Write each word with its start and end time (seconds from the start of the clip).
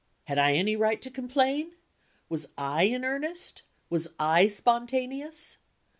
Had 0.23 0.39
I 0.39 0.53
any 0.53 0.75
right 0.75 0.99
to 1.03 1.11
complain? 1.11 1.75
Was 2.27 2.47
I 2.57 2.85
in 2.85 3.05
earnest? 3.05 3.61
Was 3.91 4.07
I 4.19 4.47
spontaneous? 4.47 5.57